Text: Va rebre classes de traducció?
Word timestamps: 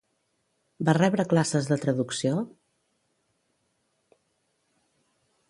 Va 0.87 0.95
rebre 0.97 1.25
classes 1.33 1.69
de 1.73 1.77
traducció? 1.83 2.41